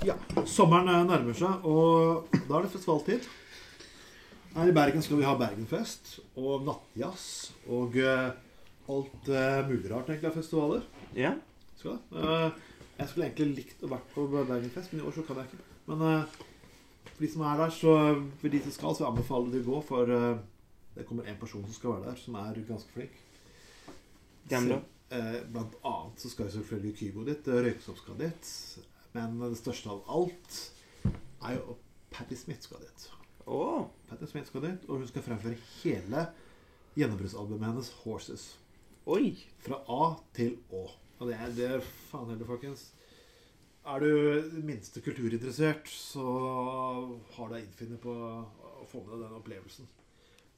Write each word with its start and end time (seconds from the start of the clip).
Ja, 0.00 0.14
sommeren 0.48 0.88
eh, 0.88 1.02
nærmer 1.04 1.34
seg, 1.36 1.64
og 1.68 2.30
da 2.48 2.56
er 2.56 2.64
det 2.64 2.72
festivaltid. 2.72 3.26
Her 4.54 4.70
i 4.70 4.72
Bergen 4.72 5.02
skal 5.04 5.18
vi 5.20 5.26
ha 5.28 5.34
Bergenfest 5.36 6.14
og 6.40 6.64
nattjazz 6.64 7.50
og 7.68 7.98
uh, 8.00 8.30
alt 8.90 9.28
uh, 9.28 9.58
mulig 9.68 9.90
rart 9.92 10.08
egentlig 10.08 10.30
av 10.30 10.38
festivaler. 10.38 10.86
Ja. 11.14 11.34
Skal 11.76 11.98
det. 11.98 12.16
Uh, 12.16 12.80
jeg 12.96 13.10
skulle 13.10 13.28
egentlig 13.28 13.58
likt 13.60 13.84
å 13.84 13.90
vært 13.92 14.08
på 14.14 14.24
Bergenfest, 14.32 14.94
men 14.94 15.02
i 15.02 15.06
år 15.06 15.18
så 15.18 15.24
kan 15.28 15.42
jeg 15.42 15.50
ikke. 15.50 15.68
Men 15.90 16.04
for 17.10 17.20
de 17.20 17.30
som 17.34 17.44
er 17.50 17.60
der, 17.60 17.74
så 17.76 17.96
for 18.40 18.54
de 18.54 18.60
som 18.64 18.76
skal, 18.78 18.96
så 18.96 19.08
anbefaler 19.10 19.52
jeg 19.52 19.58
de 19.58 19.62
å 19.66 19.68
gå, 19.68 19.82
for 19.90 20.14
det 20.96 21.06
kommer 21.08 21.28
en 21.28 21.40
person 21.40 21.66
som 21.66 21.76
skal 21.76 21.98
være 21.98 22.08
der, 22.08 22.22
som 22.24 22.40
er 22.40 22.62
ganske 22.68 22.96
flink. 22.96 23.20
Hvem 24.48 24.72
da? 24.72 24.80
Blant 25.52 25.76
annet 25.80 26.24
så 26.24 26.32
skal 26.32 26.48
jo 26.48 26.56
selvfølgelig 26.56 26.96
Kygo 27.00 27.26
dit, 27.28 27.52
Røyksopp 27.68 28.00
skal 28.00 28.20
dit. 28.20 28.54
Men 29.16 29.38
det 29.42 29.58
største 29.58 29.90
av 29.90 30.04
alt 30.10 30.60
er 31.46 31.56
jo 31.58 31.76
Patti 32.10 32.36
Smith 32.38 32.62
skal 32.66 32.82
dit. 32.84 33.08
Oh. 33.50 33.88
Patti 34.08 34.28
Smith 34.30 34.50
skal 34.50 34.66
dit, 34.66 34.88
Og 34.88 35.02
hun 35.02 35.08
skal 35.10 35.24
fremføre 35.26 35.58
hele 35.80 36.26
gjennombruddsalbumet 36.98 37.68
hennes 37.70 37.92
'Horses'. 38.00 38.48
Oi. 39.06 39.34
Fra 39.58 39.80
A 39.88 40.16
til 40.34 40.58
Å. 40.70 40.88
Og 41.20 41.28
det 41.28 41.36
er, 41.36 41.52
det 41.56 41.68
er 41.76 41.86
faen 42.10 42.30
heller, 42.30 42.46
folkens. 42.48 42.90
Er 43.90 44.02
du 44.04 44.60
minste 44.62 45.00
kulturinteressert, 45.00 45.88
så 45.88 46.24
har 47.34 47.48
du 47.48 47.54
deg 47.54 47.64
innfinnet 47.64 48.02
på 48.02 48.12
å 48.12 48.84
få 48.88 49.00
med 49.04 49.14
deg 49.14 49.24
den 49.24 49.38
opplevelsen. 49.38 49.88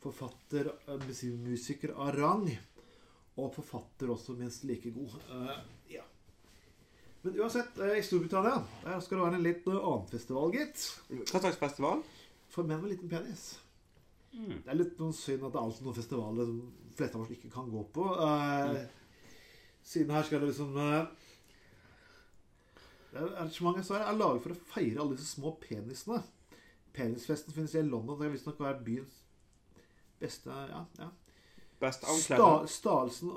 Forfatter, 0.02 0.72
eh, 0.90 1.28
musiker 1.38 1.94
av 1.94 2.16
rang, 2.16 2.48
og 3.38 3.54
forfatter 3.54 4.10
også 4.10 4.34
minst 4.38 4.64
like 4.64 4.90
god. 4.90 5.14
Uh, 5.30 5.60
ja. 5.88 6.01
Men 7.22 7.36
uansett, 7.38 7.78
eh, 7.78 7.98
i 7.98 8.02
Storbritannia 8.02 8.56
der 8.84 9.00
skal 9.00 9.18
det 9.18 9.24
være 9.26 9.38
en 9.38 9.46
litt 9.46 9.66
annen 9.70 10.08
festival, 10.10 10.52
gitt. 10.54 10.86
Hva 11.30 11.40
slags 11.42 11.60
festival? 11.60 12.02
For 12.52 12.66
menn 12.68 12.82
med 12.82 12.90
liten 12.96 13.08
penis. 13.12 13.58
Mm. 14.32 14.62
Det 14.64 14.68
er 14.72 14.78
litt 14.80 14.98
noen 15.00 15.14
synd 15.16 15.44
at 15.44 15.52
det 15.54 15.60
er 15.60 15.66
alltid 15.66 15.86
noen 15.86 15.98
festivaler 15.98 16.48
som 16.48 16.60
fleste 16.96 17.16
av 17.18 17.24
oss 17.24 17.34
ikke 17.36 17.52
kan 17.52 17.70
gå 17.70 17.84
på. 17.94 18.08
Eh, 18.26 18.82
Siden 19.82 20.14
her 20.14 20.22
skal 20.22 20.40
det 20.40 20.52
liksom 20.52 20.76
eh, 20.78 21.06
det 23.12 23.20
er 23.20 23.32
Arrangementet 23.42 23.84
så 23.86 23.96
er 23.98 24.06
er 24.08 24.16
laget 24.16 24.44
for 24.44 24.54
å 24.54 24.60
feire 24.72 25.00
alle 25.02 25.16
disse 25.18 25.34
små 25.36 25.52
penisene. 25.60 26.22
Penisfesten 26.96 27.52
finnes 27.52 27.74
i 27.76 27.82
London. 27.82 28.18
Det 28.20 28.26
er 28.28 28.32
visstnok 28.32 28.60
være 28.60 28.84
byens 28.84 29.18
beste 30.22 30.54
Ja, 30.70 30.84
ja. 30.98 31.08
Best 31.82 32.04
Sta, 32.04 32.12
avkledde? 32.14 32.68
størrelsen, 32.70 33.32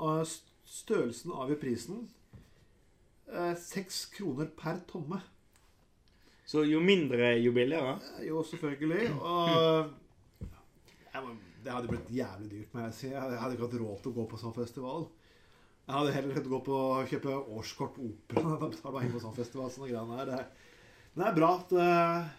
størrelsen 0.70 1.32
avgjør 1.34 1.60
prisen. 1.64 2.04
Eh, 3.32 3.56
Seks 3.58 4.06
kroner 4.14 4.46
per 4.58 4.80
tomme. 4.90 5.22
Så 6.46 6.62
jo 6.70 6.80
mindre, 6.80 7.34
jo 7.42 7.52
billigere? 7.56 7.96
Eh, 8.20 8.28
Jo, 8.28 8.44
selvfølgelig. 8.46 9.10
Og 9.18 9.94
jeg 11.14 11.24
må, 11.26 11.36
Det 11.66 11.74
hadde 11.74 11.88
blitt 11.90 12.10
jævlig 12.14 12.50
dyrt. 12.52 12.74
må 12.74 12.82
Jeg 12.86 12.94
si. 12.94 13.08
Jeg 13.10 13.22
hadde 13.22 13.56
ikke 13.56 13.66
hatt 13.66 13.80
råd 13.82 14.02
til 14.04 14.12
å 14.12 14.16
gå 14.20 14.26
på 14.30 14.38
sånn 14.38 14.54
festival. 14.54 15.08
Jeg 15.88 15.96
hadde 15.96 16.14
heller 16.14 16.34
gått 16.50 16.66
på 16.66 16.76
å 16.78 17.06
kjøpe 17.10 17.34
årskort 17.58 17.96
på 17.98 18.06
operaen 18.10 18.56
enn 18.56 18.64
å 18.68 18.70
betale 18.70 18.94
meg 19.00 19.06
inn 19.08 19.16
på 19.18 19.22
sånn 19.24 19.36
festival. 19.38 19.72
Sånne 19.74 19.90
greiene 19.90 20.18
her. 20.20 20.26
Det 20.30 20.40
er, 20.40 20.48
det 21.16 21.26
er 21.30 21.36
bra 21.40 21.50
at 21.60 21.72
eh, 21.86 22.30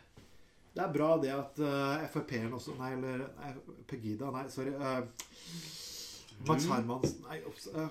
Det 0.76 0.82
er 0.84 0.92
bra 0.92 1.10
det 1.22 1.30
at 1.32 1.58
uh, 1.64 2.06
Frp-en 2.12 2.52
også 2.52 2.74
Nei, 2.78 2.90
eller 2.98 3.22
nei, 3.38 3.52
Pegida 3.88 4.28
Nei, 4.34 4.42
sorry. 4.52 4.74
eh, 4.76 5.06
Max 6.46 6.66
Hermansen 6.68 7.22
Nei, 7.28 7.38
eh, 7.38 7.88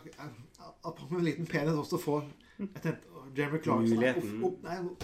at 0.86 1.00
man 1.02 1.10
med 1.12 1.20
en 1.20 1.26
liten 1.26 1.46
penis 1.50 1.76
også 1.82 1.98
får 2.00 2.24
Jeg 2.60 2.82
tenkte 2.82 3.24
Jeremy 3.36 3.60
Clarkson 3.66 4.00
nei, 4.00 4.12
opp, 4.16 4.44
opp, 4.50 4.60
Nei, 4.64 4.78
nå, 4.86 4.96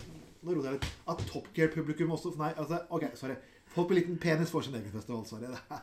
roer 0.55 0.63
jeg 0.69 0.73
litt. 0.77 0.85
At 1.07 1.23
Top 1.27 1.47
Gear-publikum 1.55 2.11
også 2.15 2.31
Nei, 2.37 2.53
altså, 2.57 2.79
OK, 2.89 3.07
sorry. 3.19 3.35
Folk 3.73 3.89
med 3.89 4.01
liten 4.01 4.17
penis 4.21 4.49
får 4.53 4.67
sin 4.67 4.75
egen 4.75 4.91
festival. 4.93 5.25
Sorry. 5.25 5.47
Det 5.51 5.81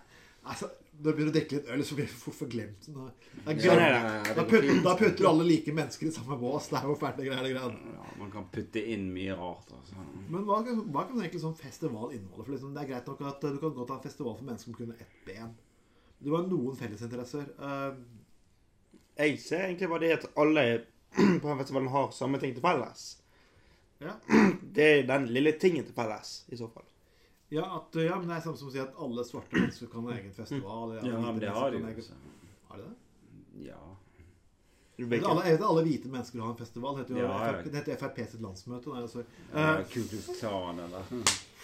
altså, 0.49 0.69
når 0.99 1.05
du 1.13 1.17
begynner 1.17 1.31
å 1.33 1.35
drikke 1.37 1.57
litt 1.59 1.69
øl, 1.75 1.83
så 1.85 1.95
blir 1.99 2.09
det 2.09 2.15
fort 2.21 2.35
for 2.39 2.51
glemt. 2.53 2.89
Nå- 2.93 3.11
Det 3.47 3.55
glemt. 3.61 3.79
det. 3.85 4.35
Da 4.37 4.45
putter, 4.49 4.83
da 4.85 4.95
putter 4.99 5.19
du 5.23 5.29
alle 5.29 5.45
like 5.49 5.73
mennesker 5.77 6.09
i 6.09 6.11
samme 6.15 6.37
bås. 6.41 6.69
Det 6.73 6.79
er 6.81 6.89
jo 6.89 6.97
greiene. 6.99 7.53
greiene. 7.53 7.95
Ja, 7.95 8.09
man 8.19 8.31
kan 8.33 8.49
putte 8.53 8.83
inn 8.93 9.07
mye 9.15 9.37
rart. 9.39 9.71
Altså. 9.77 9.95
Men 10.29 10.45
hva, 10.49 10.63
kan- 10.67 10.85
hva 10.93 11.07
kan 11.09 11.21
egentlig 11.21 11.41
sånn 11.45 11.57
festival 11.57 12.13
inneholde? 12.17 12.45
For 12.45 12.53
liksom, 12.57 12.75
Det 12.75 12.83
er 12.83 12.93
greit 12.95 13.07
nok 13.07 13.21
at 13.29 13.41
du 13.41 13.59
kan 13.59 13.75
godt 13.75 13.91
ha 13.91 13.97
en 13.97 14.03
festival 14.09 14.37
for 14.37 14.45
mennesker 14.45 14.69
med 14.69 14.77
kun 14.79 14.93
ett 15.01 15.25
ben. 15.27 15.55
Du 16.21 16.33
har 16.35 16.47
noen 16.51 16.77
fellesinteresser. 16.77 17.47
Uh, 17.59 17.95
Jeg 19.19 19.39
ser 19.43 19.65
egentlig 19.69 19.89
bare 19.91 20.01
det 20.07 20.13
at 20.19 20.27
alle 20.39 20.65
på 21.43 21.47
den 21.49 21.59
festivalen 21.59 21.89
har 21.95 22.11
samme 22.15 22.39
ting 22.43 22.55
til 22.57 22.63
felles. 22.65 23.07
Ja. 24.03 24.13
Det 24.79 24.85
er 25.01 25.07
den 25.09 25.27
lille 25.35 25.53
tingen 25.59 25.85
til 25.87 25.95
felles, 25.97 26.45
i 26.49 26.57
så 26.57 26.69
fall. 26.71 26.85
ja, 27.51 27.65
at, 27.79 27.97
ja, 27.97 28.19
men 28.21 28.29
det 28.29 28.37
er 28.37 28.43
samme 28.45 28.59
som 28.61 28.69
å 28.69 28.73
si 28.75 28.79
at 28.83 28.99
alle 29.01 29.25
svarte 29.25 29.57
mennesker 29.57 29.89
kan 29.91 30.05
ha 30.07 30.13
egen 30.19 30.35
festival. 30.37 30.93
eller 30.99 31.09
Ja, 31.09 31.21
men 31.25 31.41
det 31.41 31.49
har 31.55 31.71
de 31.73 31.81
jo. 31.81 31.87
egen-. 31.87 32.27
Har 32.69 32.79
de 32.79 32.85
det? 32.91 32.97
Ja. 33.65 33.79
Du 33.79 33.87
Jeg 33.89 33.89
vet 33.89 33.97
vet 33.97 34.21
ikke. 34.21 34.88
Alle, 34.99 35.43
alle 35.67 35.83
hvite 35.87 36.11
mennesker 36.11 36.41
har 36.43 36.51
en 36.51 36.59
festival. 36.59 36.97
Det 36.97 37.05
heter 37.05 37.15
jo 37.15 37.27
Ja, 37.27 37.37
ja. 37.47 37.53
FRP, 37.53 37.71
det 37.71 37.79
heter 37.79 38.01
Frp 38.01 38.19
sitt 38.33 38.43
landsmøte. 38.43 38.91
Nei, 38.91 39.03
altså. 39.03 39.25
ja 39.53 39.69
Eh, 39.79 40.35
Klan 40.41 40.81
eller 40.87 41.13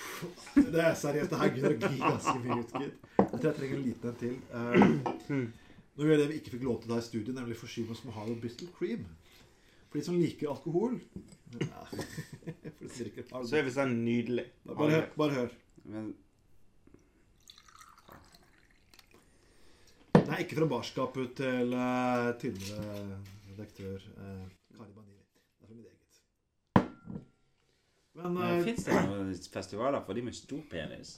det 0.74 0.80
er 0.84 0.94
seriøst. 0.94 1.30
Det 1.32 1.40
her 1.40 1.52
gidder 1.56 1.74
å 1.74 1.78
gli 1.80 1.98
ganske 1.98 2.34
mye 2.44 2.60
ut, 2.60 2.72
gitt. 2.82 3.06
Jeg 3.18 3.28
tror 3.34 3.48
jeg 3.48 3.56
trenger 3.58 3.76
en 3.76 3.84
liten 3.88 4.10
en 4.10 4.18
til. 4.20 4.34
Uh, 4.54 5.74
nå 5.94 6.06
gjør 6.06 6.14
jeg 6.14 6.22
det 6.22 6.28
vi 6.30 6.38
ikke 6.40 6.54
fikk 6.54 6.66
lov 6.68 6.80
til 6.82 6.92
da 6.94 6.98
i 7.00 7.06
studiet, 7.06 7.34
nemlig 7.36 7.58
forsyne 7.58 7.94
oss 7.94 8.02
med 8.06 8.16
Harlow 8.16 8.38
Bristol 8.42 8.70
Cream. 8.78 9.06
For 9.88 10.00
de 10.00 10.04
som 10.08 10.18
liker 10.18 10.50
alkohol 10.50 10.96
ja. 11.62 11.84
Så 12.84 13.56
er 13.56 13.66
visst 13.66 13.78
den 13.78 14.00
nydelig. 14.04 14.48
Bare 14.66 14.90
hør. 14.90 15.04
Bare 15.18 15.36
hør. 15.38 15.52
Men 15.86 16.12
Nei, 20.34 20.42
ikke 20.42 20.56
fra 20.58 20.66
barskapet 20.66 21.36
til 21.38 21.74
uh, 21.78 22.32
tynnere 22.42 23.18
redaktør 23.46 24.02
uh, 24.18 24.40
Kari. 24.74 24.88
Det 24.90 25.04
er 25.04 25.68
fra 25.68 25.68
mitt 25.68 25.84
eget. 25.84 26.16
Men 28.18 28.38
uh, 28.40 28.48
eh, 28.48 28.62
fins 28.66 28.88
det 28.88 28.96
noen 29.06 29.30
festivaler 29.52 30.02
for 30.02 30.18
de 30.18 30.24
med 30.26 30.34
stor 30.34 30.64
penis? 30.72 31.12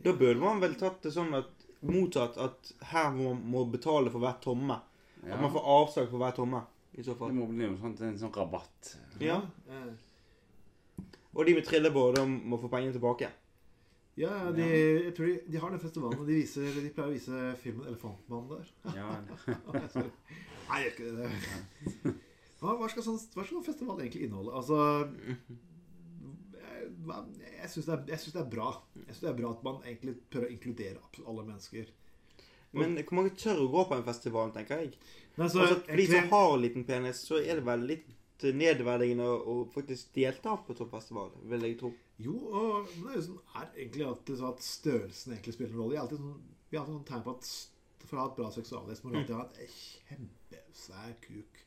Da 0.00 0.14
burde 0.16 0.40
man 0.40 0.62
vel 0.62 0.78
tatt 0.80 1.04
det 1.04 1.12
sånn 1.12 1.36
at 1.36 1.66
mottatt 1.84 2.40
at 2.40 2.72
her 2.94 3.12
må 3.12 3.34
man 3.36 3.68
betale 3.74 4.08
for 4.08 4.24
hver 4.24 4.40
tomme. 4.40 4.78
Ja. 5.20 5.34
At 5.34 5.44
man 5.44 5.52
får 5.52 5.68
avslag 5.74 6.08
for 6.08 6.24
hver 6.24 6.32
tomme, 6.38 6.62
i 6.96 7.04
så 7.04 7.12
Det 7.12 7.28
må 7.36 7.50
bli 7.50 7.66
noe 7.66 7.76
sånt, 7.82 8.00
en 8.08 8.16
sånn 8.24 8.32
rabatt. 8.32 8.94
Ja. 9.20 9.36
eh, 9.68 11.04
Og 11.36 11.44
de 11.44 11.60
med 11.60 11.68
trillebår, 11.68 12.22
de 12.22 12.24
må 12.24 12.56
få 12.56 12.72
pengene 12.72 12.96
tilbake. 12.96 13.28
Ja, 14.18 14.50
de, 14.52 14.64
jeg 14.66 15.14
tror 15.16 15.26
de, 15.30 15.36
de 15.46 15.60
har 15.62 15.70
den 15.70 15.80
festivalen, 15.80 16.18
og 16.18 16.26
de, 16.28 16.40
viser, 16.40 16.66
de 16.74 16.90
pleier 16.92 17.08
å 17.08 17.14
vise 17.14 17.42
filmen 17.62 17.86
'Elefantmannen' 17.86 18.50
der. 18.50 18.72
Ja, 18.96 19.10
Nei. 19.74 20.04
Nei, 20.70 20.80
gjør 20.82 20.90
ikke 20.92 21.12
det. 21.16 22.14
Hva, 22.60 22.74
hva, 22.76 22.88
skal 22.92 23.06
sånn, 23.06 23.20
hva 23.34 23.44
skal 23.44 23.54
sånn 23.56 23.66
festival 23.70 24.02
egentlig 24.02 24.26
inneholde? 24.26 24.52
Altså 24.52 24.76
Jeg, 27.00 27.22
jeg 27.56 27.70
syns 27.72 27.86
det, 27.88 27.96
det 28.10 28.42
er 28.42 28.50
bra. 28.50 28.74
Jeg 28.98 29.08
synes 29.08 29.24
det 29.24 29.30
er 29.30 29.38
bra 29.38 29.54
at 29.54 29.64
man 29.64 29.80
egentlig 29.86 30.18
prøver 30.28 30.50
å 30.50 30.52
inkludere 30.52 31.24
alle 31.24 31.46
mennesker. 31.46 31.88
Men 32.76 32.98
hvor 33.00 33.16
mange 33.18 33.32
tør 33.38 33.64
å 33.64 33.70
gå 33.72 33.84
på 33.88 33.96
en 33.96 34.06
festival, 34.06 34.52
tenker 34.54 34.84
jeg. 34.84 34.92
Nei, 35.38 35.48
så, 35.48 35.64
Altså, 35.64 35.80
for 35.86 36.02
de 36.02 36.06
som 36.10 36.28
har 36.34 36.56
liten 36.62 36.84
penis, 36.86 37.22
så 37.26 37.40
er 37.40 37.58
det 37.58 37.66
vel 37.66 37.86
litt 37.88 38.10
nedverdigende 38.56 39.26
å 39.26 39.38
å 39.52 39.56
faktisk 39.74 40.14
delta 40.16 40.56
på 40.56 40.76
toppfestival, 40.76 41.30
festival, 41.30 41.50
vil 41.52 41.66
jeg 41.66 41.78
tro. 41.80 41.90
Jo, 42.20 42.36
og 42.50 42.88
det 43.04 43.14
er, 43.14 43.24
sånn, 43.26 43.42
er 43.56 43.68
egentlig 43.74 44.06
alltid 44.06 44.40
sånn 44.40 44.54
at 44.54 44.64
størrelsen 44.64 45.34
egentlig 45.34 45.56
spiller 45.56 45.76
en 45.76 45.82
rolle. 45.82 46.00
Alltid 46.00 46.22
sånn, 46.22 46.40
vi 46.70 46.78
har 46.78 46.84
alltid 46.84 46.98
sånn 46.98 47.08
tegn 47.10 47.26
på 47.26 47.36
at 47.36 47.50
for 48.10 48.18
å 48.18 48.22
ha 48.22 48.30
et 48.30 48.38
bra 48.38 48.52
seksualliv 48.54 49.02
må 49.04 49.12
du 49.12 49.18
alltid 49.20 49.36
ha 49.36 49.46
en 49.64 49.74
kjempesvær 49.78 51.16
kuk. 51.24 51.64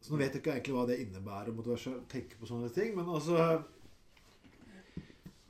Så 0.00 0.12
nå 0.12 0.20
vet 0.20 0.36
jeg 0.36 0.42
ikke 0.42 0.52
egentlig 0.54 0.76
hva 0.76 0.84
det 0.88 1.00
innebærer, 1.02 1.54
måtte 1.56 1.96
tenke 2.12 2.38
på 2.38 2.48
sånne 2.48 2.70
ting, 2.74 2.94
men 2.96 3.08
altså 3.10 3.64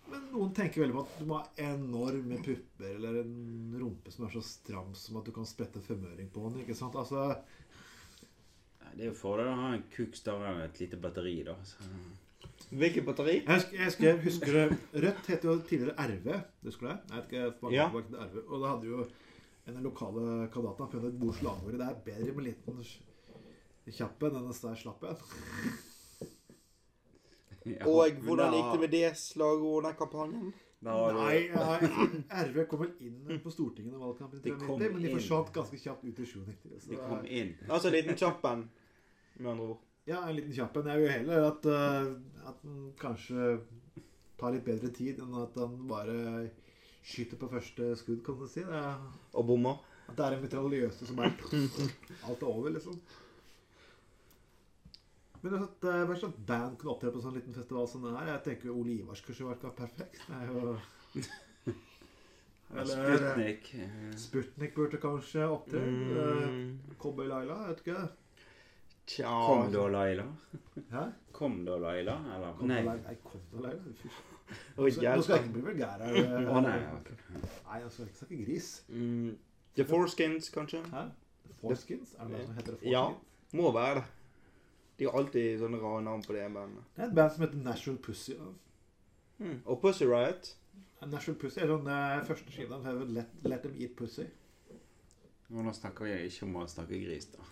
Men 0.07 0.29
noen 0.31 0.53
tenker 0.55 0.85
veldig 0.85 0.95
på 0.95 1.03
at 1.03 1.15
du 1.19 1.27
må 1.27 1.41
ha 1.41 1.65
enorme 1.67 2.37
pupper 2.47 2.93
eller 2.95 3.17
en 3.25 3.73
rumpe 3.75 4.13
som 4.15 4.25
er 4.25 4.37
så 4.37 4.43
stram 4.47 4.93
som 4.95 5.19
at 5.19 5.27
du 5.27 5.33
kan 5.35 5.49
sprette 5.49 5.83
femøring 5.83 6.29
på 6.31 6.45
den. 6.47 6.61
ikke 6.63 6.77
sant? 6.79 6.95
Altså, 6.95 7.41
Det 8.97 9.05
er 9.05 9.11
jo 9.11 9.17
fordel 9.19 9.51
å 9.53 9.57
ha 9.61 9.73
en 9.77 9.83
kuk 9.93 10.15
større 10.17 10.53
enn 10.55 10.63
et 10.65 10.79
lite 10.81 10.97
batteri, 11.01 11.35
da. 11.45 11.57
Så. 11.69 11.85
Hvilket 12.71 13.05
batteri? 13.07 13.35
Jeg 13.43 13.51
husker, 13.53 13.77
jeg 13.77 13.91
husker, 13.91 14.21
husker 14.25 14.57
det 14.57 15.03
Rødt 15.05 15.29
het 15.31 15.45
jo 15.45 15.57
tidligere 15.69 16.07
RV. 16.11 16.29
Husker 16.65 16.87
du 16.87 16.93
det? 16.93 16.97
Jeg 17.11 17.17
vet 17.19 17.27
ikke, 17.33 17.51
mange, 17.63 17.77
Ja. 17.77 17.89
Mange 17.93 18.29
RV. 18.31 18.39
Og 18.47 18.63
da 18.63 18.71
hadde 18.73 18.89
jo 18.91 19.03
en 19.67 19.75
av 19.75 19.77
de 19.77 19.85
lokale 19.85 20.49
kandidatene 20.55 20.91
funnet 20.95 21.29
et 21.29 21.37
slagord. 21.41 21.77
Det 21.77 21.89
er 21.91 22.01
bedre 22.07 22.37
med 22.39 22.49
liten 22.49 22.81
kjapp 23.99 24.27
enn 24.27 24.41
en 24.41 24.57
stær 24.57 24.81
slapp 24.81 25.05
en. 25.11 25.21
Ja, 27.67 27.83
Og 27.91 28.21
hvordan 28.23 28.53
gikk 28.55 28.69
det 28.73 28.81
med 28.81 28.93
det 28.95 29.09
slagordet, 29.19 29.97
kampanjen? 29.99 30.53
Nei, 30.87 31.49
RV 31.51 32.59
kom 32.71 32.83
vel 32.85 32.93
inn 33.03 33.41
på 33.43 33.51
Stortinget 33.51 33.97
i 33.97 33.99
valgkampen 33.99 34.39
i 34.39 34.43
De 34.45 34.53
kom 34.61 34.77
93, 34.79 34.93
men 34.93 35.03
de 35.03 35.13
forsvant 35.17 35.53
ganske 35.57 35.81
kjapt 35.83 36.05
ut 36.05 36.21
i 36.21 36.27
97. 36.31 36.77
Så, 36.85 36.91
De 36.93 36.99
kom 37.01 37.25
inn. 37.27 37.55
Altså 37.67 37.91
liten 37.91 38.19
kjappen, 38.21 38.63
med 39.39 39.51
andre 39.53 39.67
ord. 39.73 39.83
Ja, 40.07 40.21
en 40.29 40.37
liten 40.37 40.55
kjapp 40.55 40.77
en. 40.79 40.87
Jeg 40.93 41.03
vil 41.03 41.11
heller 41.11 41.49
at, 41.49 41.67
uh, 41.67 42.49
at 42.49 42.63
den 42.63 42.93
kanskje 43.01 43.59
tar 44.39 44.53
litt 44.55 44.65
bedre 44.67 44.91
tid 44.95 45.19
enn 45.25 45.35
at 45.43 45.55
den 45.57 45.77
bare 45.91 46.17
skyter 47.07 47.39
på 47.41 47.49
første 47.51 47.93
skudd, 47.99 48.23
kan 48.27 48.39
du 48.39 48.47
si. 48.51 48.63
Det 48.67 48.75
er, 48.81 48.97
Og 49.35 49.47
bommer. 49.49 49.79
at 50.09 50.17
det 50.19 50.25
er 50.27 50.37
en 50.37 50.43
mitraljøse 50.45 51.07
som 51.09 51.19
er 51.19 51.33
alt 52.29 52.43
er 52.43 52.47
over, 52.51 52.71
liksom. 52.77 52.99
Men 55.43 55.55
at 55.63 55.85
uh, 55.87 56.05
hva 56.09 56.17
slags 56.19 56.39
band 56.49 56.77
kunne 56.81 56.95
opptre 56.95 57.11
på 57.13 57.21
en 57.21 57.25
sånn 57.27 57.37
liten 57.39 57.55
festival 57.55 57.87
som 57.91 58.03
det 58.07 58.15
her? 58.17 58.31
Jeg 58.35 58.45
tenker 58.49 58.73
Ole 58.75 58.97
Ivars 59.01 59.21
kanskje 59.27 59.47
vært 59.51 59.67
perfekt. 59.77 60.23
Det 60.27 60.39
er 60.39 60.47
jo 60.51 60.77
Eller- 62.77 63.19
Sputnik. 63.21 63.69
eh, 63.79 64.15
Sputnik 64.19 64.73
burde 64.75 64.99
kanskje 65.03 65.45
opptre. 65.47 65.83
Mm. 65.87 66.07
Uh, 66.17 66.97
Cowboy 67.03 67.29
Laila, 67.31 67.61
jeg 67.63 67.75
vet 67.75 67.83
ikke. 67.85 68.01
Tja 69.07 69.31
Kom 69.47 69.69
da, 69.73 69.85
Laila. 69.89 70.25
Hæ? 70.91 71.03
Kom 71.33 71.61
da, 71.67 71.77
Laila. 71.79 72.17
Eller 72.35 72.57
kom 72.59 72.69
Nei. 72.71 72.81
Nei, 72.83 72.97
da, 73.05 73.61
Laila. 73.67 73.95
Fy 74.01 74.11
Nå 74.77 74.91
skal 74.95 75.07
jeg 75.07 75.45
ikke 75.45 75.53
bli 75.55 75.63
vulgær 75.67 76.03
her. 76.03 76.19
Å 76.51 76.61
nei. 76.63 76.77
okay. 76.99 77.17
Nei, 77.37 77.79
jeg 77.83 77.93
skal 77.95 78.09
ikke 78.11 78.21
snakke 78.21 78.41
gris. 78.45 78.69
Mm. 78.89 79.31
The 79.79 79.87
Forskins, 79.89 80.51
kanskje? 80.55 80.83
Hæ? 80.93 81.07
Forskins? 81.63 82.15
Er 82.19 82.29
det 82.29 82.37
noe 82.37 82.45
som 82.47 82.59
heter 82.61 82.77
det? 82.77 82.91
Ja. 82.91 83.07
Må 83.57 83.73
være 83.75 84.01
det. 84.01 84.05
De 84.99 85.05
har 85.09 85.19
alltid 85.21 85.59
sånne 85.61 85.81
rare 85.83 86.05
navn 86.07 86.23
på 86.25 86.33
det 86.37 86.47
bandet. 86.55 86.85
Det 86.97 87.05
er 87.05 87.11
et 87.11 87.17
band 87.19 87.35
som 87.35 87.45
heter 87.45 87.65
National 87.67 87.99
Pussy. 88.03 88.33
ja. 88.39 88.53
Mm. 89.39 89.59
Og 89.67 89.81
Pussy 89.83 90.07
Riot. 90.09 90.55
National 91.07 91.37
Pussy 91.41 91.61
er 91.61 91.69
sånn 91.69 91.89
eh, 91.93 92.23
første 92.25 92.55
skiva 92.55 92.79
let, 93.05 93.35
let 93.45 93.63
Them 93.67 93.75
Eat 93.77 93.93
Pussy. 93.99 94.25
Og 95.53 95.63
nå 95.63 95.73
snakker 95.77 96.09
jeg 96.11 96.31
ikke 96.31 96.47
om 96.49 96.57
å 96.59 96.65
snakke 96.71 96.99
gris, 96.99 97.29
da. 97.31 97.45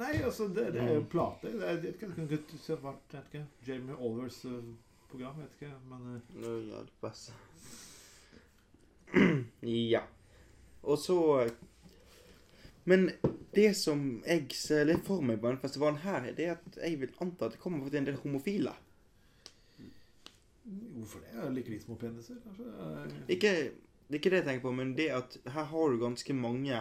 Nei, 0.00 0.14
altså, 0.24 0.46
det, 0.48 0.70
det 0.72 0.80
er 0.86 0.94
jo 0.96 1.02
plate. 1.12 1.50
Det 1.52 1.66
er, 1.66 1.74
jeg 1.74 1.80
vet 1.82 1.96
ikke, 1.98 2.08
det 2.08 2.16
kan 2.16 2.30
ikke 2.32 2.76
vært, 2.86 3.12
jeg 3.12 3.18
vet 3.20 3.34
ikke, 3.34 3.42
Jamie 3.66 3.96
Olvers 4.00 4.38
eh, 4.48 4.70
program, 5.10 5.42
vet 5.42 5.58
ikke, 5.58 5.72
men 5.90 6.06
eh, 6.14 6.30
Nå 6.40 6.52
hjelpes. 6.70 7.26
ja. 9.92 10.00
Og 10.82 10.98
så 10.98 11.16
Men 12.88 13.10
det 13.54 13.68
som 13.78 14.00
jeg 14.26 14.48
ser 14.56 14.88
litt 14.88 15.04
for 15.06 15.22
meg 15.22 15.36
på 15.38 15.50
denne 15.50 15.62
festivalen 15.62 16.00
her, 16.02 16.24
det 16.34 16.48
er 16.48 16.56
at 16.56 16.80
jeg 16.80 16.96
vil 17.02 17.12
anta 17.22 17.46
at 17.46 17.54
det 17.54 17.60
kommer 17.62 17.84
til 17.92 18.00
en 18.00 18.08
del 18.08 18.16
homofile. 18.24 18.72
hvorfor 20.96 21.20
det? 21.20 21.34
Jeg 21.36 21.52
liker 21.58 21.74
de 21.76 21.80
små 21.84 21.98
peniser, 22.00 22.40
kanskje. 22.46 22.72
Eh, 22.72 23.20
Ikke, 23.36 23.52
det 24.08 24.16
er 24.16 24.20
ikke 24.22 24.32
det 24.32 24.40
jeg 24.40 24.48
tenker 24.48 24.64
på, 24.64 24.74
men 24.80 24.96
det 24.96 25.10
at 25.12 25.36
her 25.52 25.68
har 25.70 25.92
du 25.92 26.00
ganske 26.00 26.34
mange 26.34 26.80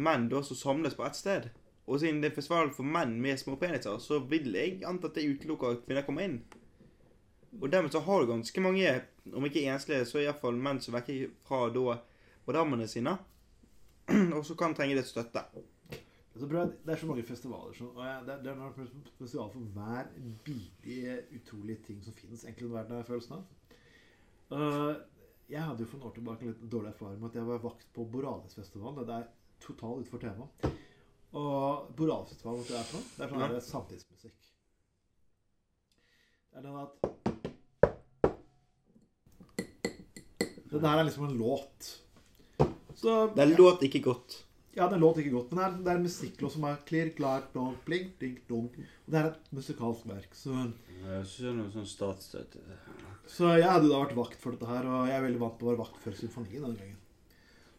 menn 0.00 0.28
da 0.32 0.42
som 0.46 0.58
samles 0.58 0.96
på 0.98 1.04
ett 1.06 1.18
sted. 1.18 1.50
Og 1.90 2.00
siden 2.00 2.20
det 2.22 2.30
er 2.30 2.36
festival 2.36 2.70
for 2.74 2.86
menn 2.86 3.16
med 3.22 3.40
små 3.40 3.56
peniser, 3.60 3.98
så 3.98 4.20
vil 4.30 4.52
jeg 4.54 4.80
anta 4.86 5.10
at 5.10 5.18
det 5.18 5.26
utelukker 5.26 5.74
at 5.74 5.86
kvinner 5.86 6.06
kommer 6.06 6.26
inn. 6.28 6.38
Og 7.58 7.66
dermed 7.72 7.90
så 7.90 8.02
har 8.06 8.22
du 8.22 8.30
ganske 8.30 8.62
mange, 8.62 8.92
om 9.34 9.46
ikke 9.46 9.64
enslige, 9.66 10.06
så 10.06 10.22
iallfall 10.22 10.58
menn 10.60 10.78
som 10.82 10.94
vekker 10.94 11.32
fra 11.46 11.64
da 11.74 11.98
madammene 12.46 12.86
sine. 12.88 13.16
Og 14.36 14.44
så 14.46 14.54
kan 14.58 14.74
trenge 14.74 14.96
litt 14.98 15.10
støtte. 15.10 15.42
Det 16.30 16.46
er 16.46 16.70
det 16.86 16.92
er 16.94 17.00
så 17.00 17.08
mange 17.08 17.24
festivaler 17.26 17.74
som, 17.74 17.88
og 17.90 18.04
jeg, 18.06 18.20
det, 18.26 18.32
er, 18.32 18.42
det 18.44 18.50
er 18.52 18.60
en 18.62 18.90
festival 19.18 19.48
for 19.52 19.64
hver 19.74 20.06
bidige, 20.46 21.16
utrolige 21.36 21.82
ting 21.88 21.98
som 22.04 22.14
finnes 22.16 22.44
egentlig 22.44 22.68
den 22.68 22.76
verden, 22.76 22.94
har 22.94 23.02
jeg 23.02 23.08
følelsen 23.08 23.34
av. 23.34 23.42
Uh, 24.54 24.94
jeg 25.50 25.64
hadde 25.66 25.84
jo 25.84 25.90
for 25.90 25.98
noen 25.98 26.08
år 26.08 26.14
tilbake 26.16 26.46
litt 26.46 26.62
dårlig 26.72 26.92
erfaring 26.94 27.18
med 27.20 27.32
at 27.32 27.40
jeg 27.40 27.48
var 27.50 27.60
vakt 27.64 27.90
på 27.96 28.06
Boralesfestivalen. 28.14 29.02
Det 29.10 29.16
er 29.18 29.28
totalt 29.60 30.00
utenfor 30.04 30.20
temaet. 30.24 30.70
Og 31.32 31.90
Boralesfestivalen, 31.96 32.58
vet 32.60 32.68
du 32.68 32.74
hva 32.74 32.80
det 32.80 32.80
er 32.80 32.90
for 32.90 32.98
noe? 32.98 33.06
Det 33.16 33.22
er 33.24 33.28
sånn 33.30 33.40
Ja. 33.40 33.48
her 33.54 33.60
samtidsmusikk. 33.60 34.38
Det 36.50 36.58
er 36.58 36.62
den 36.62 36.76
at 36.76 36.92
Det 40.70 40.78
der 40.82 40.98
er 41.00 41.04
liksom 41.04 41.24
en 41.28 41.38
låt. 41.38 41.96
Så 42.94 43.34
Det 43.34 43.46
låt 43.58 43.82
ikke 43.82 44.02
godt. 44.04 44.44
ja, 44.76 44.86
det 44.88 44.94
er 44.96 45.00
låt 45.00 45.16
ikke 45.18 45.30
godt, 45.34 45.50
men 45.52 45.58
det 45.58 45.64
er, 45.66 45.82
det 45.84 45.88
er 45.92 45.96
en 45.98 46.02
musikklåt 46.06 46.52
som 46.52 46.64
er 46.64 46.76
klirr, 46.86 47.10
klar, 47.16 47.42
dong, 47.54 47.76
pling, 47.84 48.12
ding, 48.20 48.38
dong. 48.48 48.68
Og 49.06 49.10
det 49.10 49.18
er 49.20 49.30
et 49.30 49.52
musikalsk 49.52 50.06
verk. 50.06 50.28
Så, 50.34 50.72
Jeg 51.00 51.24
synes 51.26 51.56
noe 51.56 51.70
sånn 51.74 51.86
statsstøtte. 51.88 52.60
så 53.26 53.56
jeg 53.58 53.64
hadde 53.70 53.88
da 53.88 54.04
vært 54.04 54.14
vakt 54.14 54.36
for 54.38 54.52
dette 54.52 54.66
her, 54.68 54.84
og 54.86 55.08
jeg 55.08 55.16
er 55.16 55.22
veldig 55.26 55.40
vant 55.40 55.58
til 55.58 55.66
å 55.66 55.70
være 55.70 55.78
vakt 55.84 55.96
for 56.02 56.12
symfonien 56.12 56.62
denne 56.62 56.76
gangen. 56.78 56.96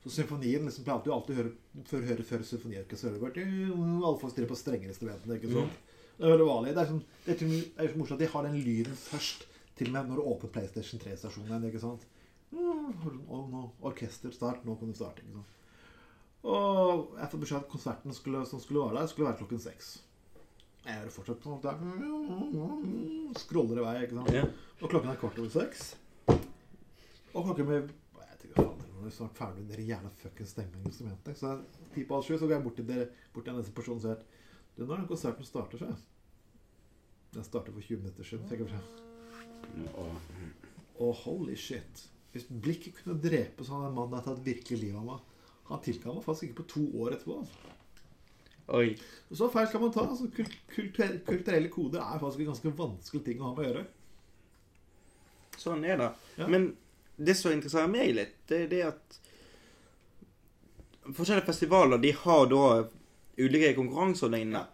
Så 0.01 0.09
symfonien 0.15 0.65
liksom 0.65 0.85
pleier 0.87 1.03
du 1.05 1.11
alltid 1.13 1.35
å 1.35 1.39
høre 1.43 1.51
før, 1.85 2.05
høre 2.09 2.23
før 2.25 2.43
symfoniorkesteret 2.49 3.21
Alle 3.21 4.17
folk 4.17 4.33
stiller 4.33 4.49
på 4.49 4.57
strenge 4.57 4.89
instrumentene, 4.89 5.37
ikke 5.37 5.51
sant? 5.53 5.79
Det 6.17 6.25
er 6.25 6.33
veldig 6.35 6.47
vanlig. 6.47 6.73
Det 6.75 6.81
er, 6.81 6.89
sånn, 6.89 7.03
det 7.25 7.33
er, 7.33 7.41
det 7.45 7.85
er 7.85 7.91
så 7.93 7.99
morsomt 8.01 8.17
at 8.17 8.23
de 8.25 8.31
har 8.33 8.47
den 8.47 8.57
lyden 8.65 8.97
først, 8.97 9.45
til 9.77 9.89
og 9.89 9.93
med 9.95 10.09
når 10.11 10.19
du 10.19 10.27
åpner 10.33 10.51
PlayStation 10.53 11.01
3-stasjonen, 11.01 11.67
ikke 11.69 11.81
sant? 11.81 12.03
Mm, 12.51 12.91
Og 13.31 13.45
nå, 13.53 13.61
orkester, 13.87 14.33
start, 14.35 14.65
nå 14.67 14.75
kan 14.77 14.89
du 14.91 14.97
starte, 14.97 15.23
ikke 15.23 15.37
sant? 15.37 15.57
Og 16.41 17.13
jeg 17.19 17.29
får 17.31 17.41
beskjed 17.43 17.61
at 17.61 17.69
konserten 17.69 18.17
skulle, 18.17 18.41
som 18.49 18.61
skulle 18.61 18.87
være 18.87 18.97
der, 18.99 19.09
skulle 19.11 19.29
være 19.29 19.39
klokken 19.43 19.61
seks. 19.61 19.91
Jeg 20.85 20.97
hører 20.97 21.13
fortsatt 21.13 21.43
på 21.43 21.59
der. 21.61 21.77
Scroller 23.37 23.77
i 23.81 23.85
vei, 23.85 23.95
ikke 24.07 24.17
sant? 24.17 24.55
Og 24.81 24.89
klokken 24.89 25.11
er 25.13 25.19
kvart 25.21 25.37
over 25.37 25.51
seks. 25.53 25.91
Og 26.27 27.45
klokken 27.45 27.69
blir 27.69 27.83
Jeg 27.85 28.39
tenker, 28.41 28.70
nå 29.01 29.07
er 29.07 29.09
vi 29.09 29.15
snart 29.15 29.37
ferdig 29.37 29.63
med 29.63 29.71
dere 29.73 29.87
jævla 29.87 30.09
fuckings 30.19 30.51
stenge 30.53 30.77
med 30.77 30.91
instrumentet. 30.91 31.37
Så 31.39 31.55
ti 31.95 32.03
på 32.05 32.17
halv 32.17 32.27
sju 32.27 32.35
så 32.37 32.45
går 32.45 32.55
jeg 32.55 32.65
bort 32.67 32.75
til 32.77 32.85
dere, 32.85 33.07
bort 33.33 33.47
til 33.47 33.57
neste 33.57 33.73
person 33.73 33.97
og 33.97 34.03
sier 34.03 34.19
Du, 34.75 34.85
når 34.85 35.01
den 35.01 35.07
konserten 35.09 35.47
starter 35.47 35.81
seg? 35.81 36.03
Den 37.33 37.43
starter 37.47 37.73
for 37.73 37.81
20 37.81 37.97
minutter 38.03 38.23
siden. 38.23 38.47
tenker 38.47 38.69
jeg. 38.69 38.81
Og 40.99 41.15
holy 41.23 41.55
shit. 41.55 42.05
Hvis 42.31 42.45
blikket 42.45 42.99
kunne 42.99 43.19
drepe 43.19 43.65
sånn 43.65 43.87
en 43.87 43.95
mann 43.95 44.13
der 44.13 44.23
tatt 44.23 44.45
virkelig 44.45 44.79
livet 44.79 45.01
av 45.01 45.07
meg 45.09 45.19
Han 45.71 45.81
tilkalte 45.83 46.19
meg 46.19 46.25
faktisk 46.27 46.47
ikke 46.47 46.59
på 46.61 46.67
to 46.75 46.85
år 47.01 47.17
etterpå. 47.17 47.39
altså. 47.39 47.73
Oi. 48.77 48.93
Så 49.33 49.49
feil 49.51 49.67
skal 49.67 49.81
man 49.81 49.91
ta. 49.91 50.05
altså 50.05 50.29
kulturelle, 50.31 51.19
kulturelle 51.25 51.69
koder 51.73 51.99
er 52.05 52.21
faktisk 52.21 52.39
en 52.39 52.53
ganske 52.53 52.77
vanskelig 52.77 53.25
ting 53.25 53.41
å 53.41 53.49
ha 53.49 53.55
med 53.55 53.65
å 53.65 53.67
gjøre. 53.69 53.83
Sånn 55.57 55.83
er 55.85 55.97
det. 55.99 56.09
Ja. 56.37 56.47
Men 56.47 56.71
det 57.17 57.35
som 57.37 57.51
interesserer 57.51 57.87
meg 57.91 58.13
litt, 58.15 58.35
det 58.49 58.63
er 58.65 58.67
det 58.71 58.81
at 58.87 59.19
forskjellige 61.15 61.45
festivaler 61.49 61.97
de 62.01 62.11
har 62.23 62.45
da 62.51 62.63
ulike 63.41 63.73
konkurranser 63.77 64.27
og 64.29 64.33
lignende. 64.35 64.65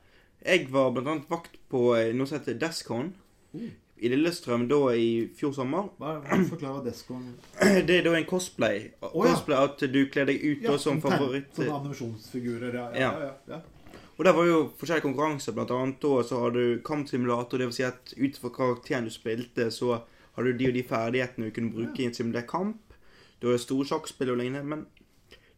Jeg 0.45 0.68
var 0.72 0.92
blant 0.95 1.07
annet 1.12 1.30
vakt 1.31 1.56
på 1.72 1.89
eh, 1.98 2.12
noe 2.16 2.28
som 2.30 2.39
heter 2.39 2.60
Descon 2.62 3.13
Mm. 3.56 3.69
i 4.04 4.10
Lillestrøm 4.12 4.66
da 4.68 4.78
i 4.94 5.30
fjor 5.40 5.54
sommer. 5.56 5.85
Hva, 5.97 6.18
forklarer 6.50 6.83
Descon 6.85 7.23
Det 7.88 7.95
er 7.95 8.04
da 8.06 8.12
en 8.18 8.26
cosplay. 8.28 8.92
ja. 9.02 9.09
Cosplay 9.14 9.57
At 9.57 9.80
du 9.94 10.02
kler 10.12 10.28
deg 10.28 10.44
ut 10.44 10.66
da 10.68 10.76
som 10.78 11.00
favoritt. 11.02 11.47
Sånne 11.56 11.78
animasjonsfigurer. 11.80 12.76
Ja, 12.76 12.83
ja, 12.92 13.00
ja. 13.00 13.31
ja, 13.47 13.56
ja. 13.56 14.02
Og 14.18 14.26
der 14.28 14.35
var 14.35 14.45
jo 14.50 14.59
forskjellige 14.78 15.06
konkurranser. 15.07 15.56
Blant 15.56 15.71
annet 15.71 16.02
da 16.04 16.12
så 16.28 16.42
har 16.44 16.52
du 16.54 16.81
kampsimulator. 16.85 17.57
Det 17.64 17.69
vil 17.71 17.78
si 17.80 17.88
at 17.88 18.14
ut 18.18 18.38
fra 18.44 18.52
karakteren 18.59 19.07
du 19.07 19.14
spilte, 19.16 19.69
så 19.71 20.02
har 20.38 20.46
du 20.46 20.54
de 20.54 20.68
og 20.70 20.76
de 20.78 20.84
ferdighetene 20.86 21.50
du 21.50 21.56
kunne 21.56 21.74
bruke 21.74 22.04
i 22.04 22.08
en 22.08 22.14
simulert 22.16 22.48
kamp. 22.48 22.94
Du 23.42 23.50
har 23.52 23.58
store 23.62 23.86
sjakkspill 23.90 24.32
og 24.34 24.38
lignende. 24.40 24.64
Men 24.70 24.86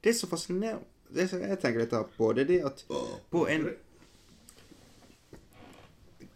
det 0.04 0.16
som 0.16 0.32
fascinerer 0.32 0.80
Det 1.10 1.26
som 1.30 1.42
jeg 1.42 1.58
tenker 1.60 1.82
litt 1.82 1.94
på, 2.18 2.28
det 2.38 2.44
er 2.44 2.50
det 2.54 2.60
at 2.70 2.84
på 3.34 3.46
en 3.50 3.64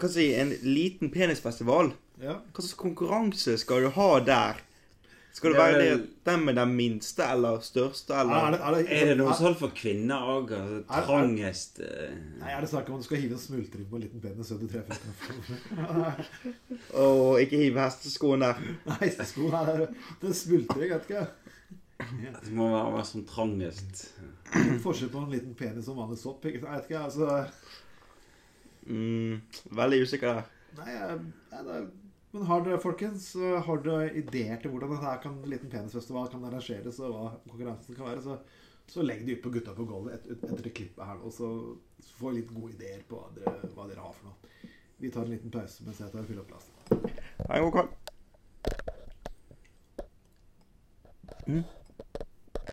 Hva 0.02 0.10
skal 0.10 0.22
jeg 0.22 0.34
si 0.34 0.42
En 0.42 0.54
liten 0.66 1.12
penisfestival 1.14 1.92
ja. 2.22 2.40
Hva 2.54 2.62
slags 2.62 2.78
konkurranse 2.80 3.56
skal 3.62 3.86
du 3.86 3.90
ha 3.96 4.08
der? 4.26 4.60
Skal 5.34 5.54
det 5.56 5.58
er 5.58 5.64
være 5.64 5.78
det 5.82 6.10
den 6.28 6.44
med 6.46 6.56
den 6.60 6.76
minste 6.78 7.26
eller 7.26 7.60
største, 7.66 8.14
Er, 8.14 8.20
eller 8.22 8.52
det, 8.54 8.60
er, 8.62 8.76
det, 8.76 8.84
Er 9.02 9.06
det 9.10 9.16
noe 9.18 9.32
er, 9.34 9.38
sånt 9.40 9.58
for 9.58 9.72
kvinner 9.74 10.22
òg? 10.30 10.52
Altså, 10.54 10.82
Er- 10.84 11.00
er- 11.00 11.08
trangest 11.08 11.80
eh, 11.82 12.14
Nei, 12.40 12.52
er 12.54 12.62
det 12.62 12.70
snakk 12.70 12.90
om 12.90 12.96
at 13.00 13.02
du 13.02 13.08
skal 13.08 13.18
hive 13.24 13.34
en 13.34 13.42
smultring 13.42 13.88
på 13.90 13.96
en 13.98 14.04
liten 14.06 14.22
penis 14.22 14.52
under 14.54 14.68
du 14.68 14.74
treffer 14.74 14.94
Og 17.00 17.42
ikke 17.42 17.62
hive 17.62 17.82
hesteskoen 17.82 18.46
der. 18.46 18.60
Nei, 18.90 19.10
sko 19.26 19.50
her 19.54 19.72
den 19.72 19.96
det 20.22 20.30
er 20.30 20.38
smultring, 20.38 20.92
vet 20.92 21.08
ikke. 21.10 21.26
Det 22.04 22.52
må 22.54 22.68
være, 22.70 22.92
være 22.98 23.08
som 23.10 23.24
trangest. 23.26 24.04
Forskjell 24.84 25.10
på 25.14 25.24
en 25.24 25.32
liten 25.34 25.56
penis 25.58 25.90
og 25.90 26.02
vanlig 26.02 26.20
sopp. 26.22 26.46
Ikke? 26.46 26.62
Jeg 26.62 26.70
vet 26.70 26.92
ikke, 26.92 27.06
altså 27.08 27.44
Mm, 28.88 29.42
veldig 29.72 30.02
usikker 30.04 30.34
der. 30.34 30.48
Nei, 30.80 30.94
nei 31.52 31.62
det, 31.68 31.78
men 32.34 32.46
har 32.50 32.64
dere, 32.66 32.82
folkens, 32.82 33.30
har 33.38 33.82
dere 33.86 34.10
ideer 34.20 34.60
til 34.62 34.74
hvordan 34.74 34.96
dette 34.96 35.14
kan, 35.24 35.38
liten 35.48 35.72
penisfestival 35.72 36.32
kan 36.34 36.44
arrangeres, 36.50 37.00
og 37.00 37.14
hva 37.14 37.28
konkurransen 37.46 37.98
kan 37.98 38.10
være, 38.10 38.24
så, 38.26 38.40
så 38.90 39.06
legg 39.06 39.22
det 39.28 39.38
ut 39.38 39.44
på 39.46 39.54
Gutta 39.54 39.76
på 39.78 39.86
gulvet 39.88 40.18
et, 40.18 40.32
et, 40.34 40.48
etter 40.50 40.66
det 40.66 40.74
klippet 40.76 41.06
her 41.06 41.22
nå, 41.22 41.32
så, 41.32 41.52
så 42.02 42.18
får 42.18 42.34
vi 42.34 42.42
litt 42.42 42.56
gode 42.56 42.74
ideer 42.74 43.06
på 43.08 43.22
hva 43.22 43.30
dere, 43.38 43.72
hva 43.76 43.88
dere 43.92 44.08
har 44.08 44.18
for 44.18 44.32
noe. 44.32 44.72
Vi 45.04 45.12
tar 45.12 45.22
en 45.22 45.30
liten 45.30 45.52
pause 45.52 45.84
mens 45.84 45.98
jeg 46.00 46.12
tar 46.14 46.22
og 46.22 46.28
fyller 46.30 46.44
opp 46.46 46.52
plassen. 46.54 46.74
Ha 47.50 47.58
en 47.58 47.64
god 47.66 47.74
kveld. 47.76 47.90
Mm. 51.48 51.66